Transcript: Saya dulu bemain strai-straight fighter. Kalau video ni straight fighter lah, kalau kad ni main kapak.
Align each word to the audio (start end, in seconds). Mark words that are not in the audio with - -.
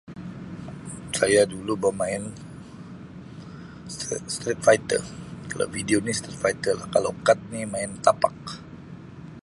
Saya 1.17 1.43
dulu 1.53 1.73
bemain 1.83 2.23
strai-straight 3.95 4.57
fighter. 4.67 4.97
Kalau 5.49 5.67
video 5.75 5.97
ni 6.01 6.09
straight 6.17 6.39
fighter 6.43 6.73
lah, 6.79 6.87
kalau 6.95 7.11
kad 7.25 7.37
ni 7.53 7.61
main 7.73 7.91
kapak. 8.05 8.33